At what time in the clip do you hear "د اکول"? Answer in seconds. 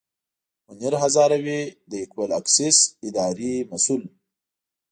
1.89-2.29